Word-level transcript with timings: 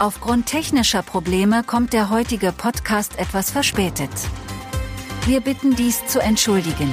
Aufgrund 0.00 0.46
technischer 0.46 1.02
Probleme 1.02 1.62
kommt 1.62 1.92
der 1.92 2.10
heutige 2.10 2.50
Podcast 2.50 3.16
etwas 3.16 3.52
verspätet. 3.52 4.10
Wir 5.24 5.40
bitten 5.40 5.76
dies 5.76 6.04
zu 6.06 6.20
entschuldigen. 6.20 6.92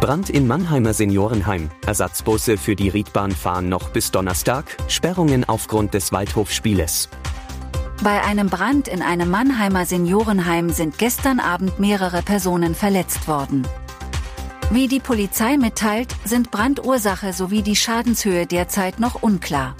Brand 0.00 0.28
in 0.28 0.46
Mannheimer 0.46 0.92
Seniorenheim. 0.92 1.70
Ersatzbusse 1.86 2.58
für 2.58 2.76
die 2.76 2.90
Riedbahn 2.90 3.32
fahren 3.32 3.70
noch 3.70 3.88
bis 3.88 4.10
Donnerstag. 4.10 4.76
Sperrungen 4.86 5.44
aufgrund 5.48 5.94
des 5.94 6.12
Waldhofspieles. 6.12 7.08
Bei 8.04 8.22
einem 8.22 8.50
Brand 8.50 8.86
in 8.86 9.00
einem 9.00 9.30
Mannheimer 9.30 9.86
Seniorenheim 9.86 10.68
sind 10.70 10.98
gestern 10.98 11.40
Abend 11.40 11.80
mehrere 11.80 12.20
Personen 12.20 12.74
verletzt 12.74 13.28
worden. 13.28 13.66
Wie 14.70 14.88
die 14.88 15.00
Polizei 15.00 15.56
mitteilt, 15.56 16.14
sind 16.24 16.50
Brandursache 16.50 17.32
sowie 17.32 17.62
die 17.62 17.76
Schadenshöhe 17.76 18.46
derzeit 18.46 19.00
noch 19.00 19.22
unklar. 19.22 19.74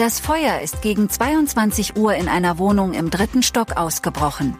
Das 0.00 0.18
Feuer 0.18 0.60
ist 0.60 0.80
gegen 0.80 1.10
22 1.10 1.94
Uhr 1.94 2.14
in 2.14 2.26
einer 2.26 2.56
Wohnung 2.56 2.94
im 2.94 3.10
dritten 3.10 3.42
Stock 3.42 3.76
ausgebrochen. 3.76 4.56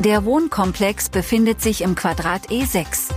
Der 0.00 0.24
Wohnkomplex 0.24 1.08
befindet 1.08 1.62
sich 1.62 1.82
im 1.82 1.94
Quadrat 1.94 2.48
E6. 2.48 3.10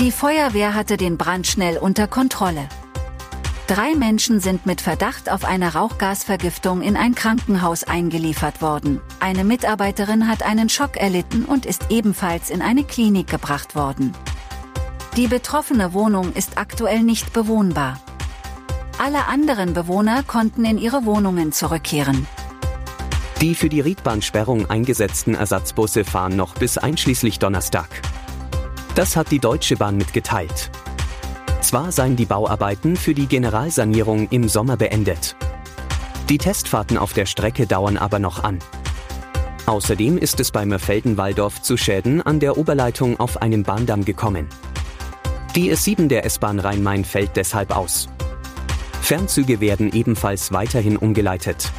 Die 0.00 0.10
Feuerwehr 0.10 0.74
hatte 0.74 0.96
den 0.96 1.16
Brand 1.16 1.46
schnell 1.46 1.78
unter 1.78 2.08
Kontrolle. 2.08 2.68
Drei 3.68 3.94
Menschen 3.94 4.40
sind 4.40 4.66
mit 4.66 4.80
Verdacht 4.80 5.30
auf 5.30 5.44
eine 5.44 5.74
Rauchgasvergiftung 5.74 6.82
in 6.82 6.96
ein 6.96 7.14
Krankenhaus 7.14 7.84
eingeliefert 7.84 8.60
worden. 8.60 9.00
Eine 9.20 9.44
Mitarbeiterin 9.44 10.26
hat 10.26 10.42
einen 10.42 10.68
Schock 10.68 10.96
erlitten 10.96 11.44
und 11.44 11.66
ist 11.66 11.86
ebenfalls 11.90 12.50
in 12.50 12.62
eine 12.62 12.82
Klinik 12.82 13.28
gebracht 13.28 13.76
worden. 13.76 14.12
Die 15.16 15.28
betroffene 15.28 15.92
Wohnung 15.92 16.32
ist 16.32 16.58
aktuell 16.58 17.04
nicht 17.04 17.32
bewohnbar. 17.32 18.00
Alle 19.04 19.26
anderen 19.26 19.72
Bewohner 19.72 20.22
konnten 20.22 20.64
in 20.64 20.78
ihre 20.78 21.04
Wohnungen 21.04 21.50
zurückkehren. 21.50 22.28
Die 23.40 23.56
für 23.56 23.68
die 23.68 23.80
Riedbahnsperrung 23.80 24.70
eingesetzten 24.70 25.34
Ersatzbusse 25.34 26.04
fahren 26.04 26.36
noch 26.36 26.54
bis 26.54 26.78
einschließlich 26.78 27.40
Donnerstag. 27.40 27.88
Das 28.94 29.16
hat 29.16 29.32
die 29.32 29.40
Deutsche 29.40 29.74
Bahn 29.74 29.96
mitgeteilt. 29.96 30.70
Zwar 31.62 31.90
seien 31.90 32.14
die 32.14 32.26
Bauarbeiten 32.26 32.94
für 32.94 33.12
die 33.12 33.26
Generalsanierung 33.26 34.28
im 34.28 34.48
Sommer 34.48 34.76
beendet. 34.76 35.34
Die 36.28 36.38
Testfahrten 36.38 36.96
auf 36.96 37.12
der 37.12 37.26
Strecke 37.26 37.66
dauern 37.66 37.96
aber 37.96 38.20
noch 38.20 38.44
an. 38.44 38.60
Außerdem 39.66 40.16
ist 40.16 40.38
es 40.38 40.52
bei 40.52 40.64
Mörfelden-Walldorf 40.64 41.60
zu 41.60 41.76
Schäden 41.76 42.22
an 42.22 42.38
der 42.38 42.56
Oberleitung 42.56 43.18
auf 43.18 43.42
einem 43.42 43.64
Bahndamm 43.64 44.04
gekommen. 44.04 44.46
Die 45.56 45.72
S7 45.72 46.06
der 46.06 46.24
S-Bahn 46.24 46.60
Rhein-Main 46.60 47.04
fällt 47.04 47.34
deshalb 47.34 47.76
aus. 47.76 48.08
Fernzüge 49.02 49.60
werden 49.60 49.92
ebenfalls 49.92 50.52
weiterhin 50.52 50.96
umgeleitet. 50.96 51.70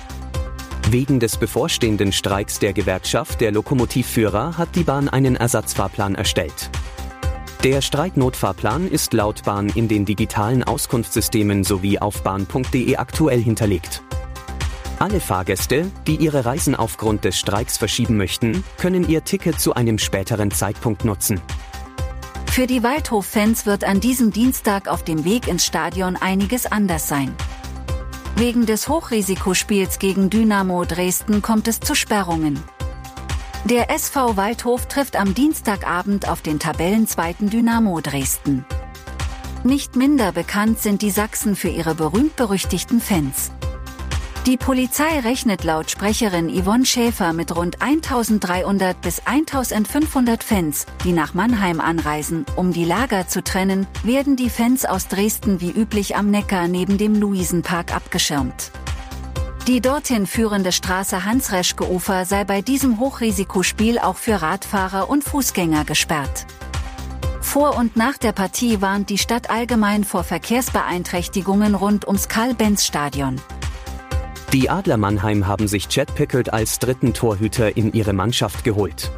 Wegen 0.90 1.22
des 1.22 1.38
bevorstehenden 1.38 2.12
Streiks 2.12 2.60
der 2.60 2.74
Gewerkschaft 2.74 3.40
der 3.40 3.52
Lokomotivführer 3.52 4.58
hat 4.58 4.76
die 4.76 4.84
Bahn 4.84 5.08
einen 5.08 5.38
Ersatzfahrplan 5.38 6.16
erstellt. 6.16 6.70
Der 7.64 7.82
Streiknotfahrplan 7.82 8.90
ist 8.90 9.14
laut 9.14 9.44
Bahn 9.46 9.70
in 9.70 9.88
den 9.88 10.04
digitalen 10.04 10.64
Auskunftssystemen 10.64 11.64
sowie 11.64 11.98
auf 11.98 12.22
bahn.de 12.24 12.98
aktuell 12.98 13.42
hinterlegt. 13.42 14.04
Alle 15.00 15.22
Fahrgäste, 15.22 15.90
die 16.06 16.18
ihre 16.18 16.44
Reisen 16.46 16.76
aufgrund 16.76 17.24
des 17.24 17.40
Streiks 17.40 17.78
verschieben 17.78 18.18
möchten, 18.18 18.66
können 18.78 19.08
ihr 19.08 19.24
Ticket 19.24 19.60
zu 19.60 19.74
einem 19.74 19.98
späteren 19.98 20.52
Zeitpunkt 20.52 21.06
nutzen. 21.06 21.42
Für 22.54 22.68
die 22.68 22.84
Waldhof-Fans 22.84 23.66
wird 23.66 23.84
an 23.84 24.00
diesem 24.00 24.30
Dienstag 24.30 24.88
auf 24.88 25.04
dem 25.04 25.26
Weg 25.26 25.48
ins 25.48 25.66
Stadion 25.66 26.16
einiges 26.16 26.68
anders 26.68 27.08
sein. 27.08 27.34
Wegen 28.36 28.68
des 28.68 28.88
Hochrisikospiels 28.88 29.98
gegen 29.98 30.30
Dynamo 30.30 30.86
Dresden 30.86 31.42
kommt 31.42 31.68
es 31.68 31.80
zu 31.80 31.96
Sperrungen. 31.96 32.64
Der 33.64 33.90
SV 33.90 34.38
Waldhof 34.38 34.86
trifft 34.86 35.16
am 35.16 35.34
Dienstagabend 35.34 36.30
auf 36.30 36.44
den 36.44 36.60
Tabellenzweiten 36.60 37.50
Dynamo 37.50 38.02
Dresden. 38.02 38.66
Nicht 39.64 39.96
minder 39.96 40.32
bekannt 40.32 40.78
sind 40.78 41.02
die 41.02 41.10
Sachsen 41.10 41.56
für 41.56 41.70
ihre 41.70 41.96
berühmt-berüchtigten 41.96 43.02
Fans. 43.02 43.50
Die 44.46 44.58
Polizei 44.58 45.20
rechnet 45.20 45.64
laut 45.64 45.90
Sprecherin 45.90 46.50
Yvonne 46.50 46.86
Schäfer 46.86 47.32
mit 47.32 47.56
rund 47.56 47.82
1300 47.82 49.00
bis 49.00 49.22
1500 49.26 50.44
Fans, 50.44 50.86
die 51.06 51.14
nach 51.14 51.34
Mannheim 51.34 51.80
anreisen. 51.80 52.46
Um 52.58 52.74
die 52.74 52.84
Lager 52.84 53.26
zu 53.30 53.42
trennen, 53.42 53.88
werden 54.04 54.36
die 54.36 54.50
Fans 54.50 54.84
aus 54.84 55.08
Dresden 55.08 55.62
wie 55.62 55.72
üblich 55.72 56.18
am 56.18 56.30
Neckar 56.30 56.68
neben 56.68 56.98
dem 56.98 57.16
Luisenpark 57.16 57.96
abgeschirmt. 57.96 58.72
Die 59.68 59.80
dorthin 59.80 60.28
führende 60.28 60.74
Straße 60.74 61.24
Hans-Reschke-Ufer 61.24 62.26
sei 62.26 62.44
bei 62.44 62.62
diesem 62.62 63.00
Hochrisikospiel 63.00 63.98
auch 63.98 64.18
für 64.18 64.42
Radfahrer 64.42 65.10
und 65.10 65.24
Fußgänger 65.24 65.86
gesperrt. 65.86 66.46
Vor 67.40 67.78
und 67.78 67.96
nach 67.96 68.18
der 68.18 68.34
Partie 68.34 68.82
warnt 68.82 69.10
die 69.10 69.18
Stadt 69.18 69.50
allgemein 69.50 70.04
vor 70.04 70.26
Verkehrsbeeinträchtigungen 70.26 71.76
rund 71.76 72.06
ums 72.06 72.28
Karl-Benz-Stadion. 72.28 73.40
Die 74.54 74.70
Adler 74.70 74.98
Mannheim 74.98 75.48
haben 75.48 75.68
sich 75.68 75.88
Chad 75.88 76.14
Pickard 76.14 76.54
als 76.54 76.78
dritten 76.78 77.16
Torhüter 77.16 77.76
in 77.76 77.92
ihre 77.92 78.14
Mannschaft 78.14 78.64
geholt. 78.64 79.10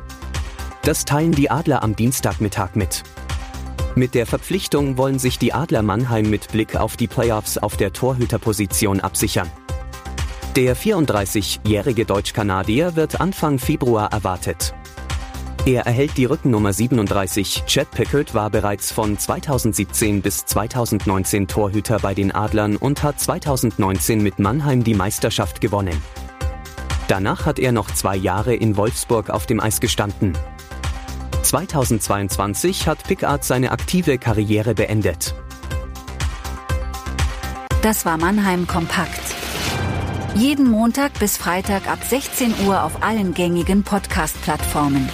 Das 0.83 1.03
teilen 1.03 1.33
die 1.33 1.51
Adler 1.51 1.83
am 1.83 1.93
Dienstagmittag 1.93 2.75
mit. 2.75 3.03
Mit 3.95 4.15
der 4.15 4.27
Verpflichtung 4.27 4.97
wollen 4.97 5.19
sich 5.19 5.37
die 5.37 5.51
Adler 5.51 5.81
Mannheim 5.81 6.29
mit 6.29 6.53
Blick 6.53 6.77
auf 6.77 6.95
die 6.95 7.07
Playoffs 7.07 7.57
auf 7.57 7.75
der 7.75 7.91
Torhüterposition 7.91 9.01
absichern. 9.01 9.51
Der 10.55 10.73
34-jährige 10.73 12.05
Deutsch-Kanadier 12.05 12.95
wird 12.95 13.19
Anfang 13.19 13.59
Februar 13.59 14.13
erwartet. 14.13 14.73
Er 15.65 15.87
erhält 15.87 16.15
die 16.17 16.25
Rückennummer 16.25 16.73
37. 16.73 17.63
Chad 17.65 17.89
Pickard 17.89 18.35
war 18.35 18.51
bereits 18.51 18.91
von 18.91 19.17
2017 19.17 20.21
bis 20.21 20.45
2019 20.45 21.47
Torhüter 21.47 21.97
bei 21.97 22.13
den 22.13 22.31
Adlern 22.31 22.77
und 22.77 23.01
hat 23.01 23.19
2019 23.19 24.21
mit 24.21 24.37
Mannheim 24.37 24.83
die 24.83 24.93
Meisterschaft 24.93 25.61
gewonnen. 25.61 25.99
Danach 27.07 27.47
hat 27.47 27.57
er 27.57 27.71
noch 27.71 27.89
zwei 27.89 28.15
Jahre 28.15 28.53
in 28.53 28.77
Wolfsburg 28.77 29.31
auf 29.31 29.47
dem 29.47 29.59
Eis 29.59 29.79
gestanden. 29.79 30.37
2022 31.41 32.87
hat 32.87 33.03
Pickard 33.03 33.43
seine 33.43 33.71
aktive 33.71 34.19
Karriere 34.19 34.75
beendet. 34.75 35.33
Das 37.81 38.05
war 38.05 38.19
Mannheim 38.19 38.67
Kompakt. 38.67 39.21
Jeden 40.35 40.69
Montag 40.69 41.17
bis 41.17 41.37
Freitag 41.37 41.89
ab 41.89 41.99
16 42.07 42.53
Uhr 42.67 42.83
auf 42.83 43.01
allen 43.01 43.33
gängigen 43.33 43.81
Podcast-Plattformen. 43.81 45.09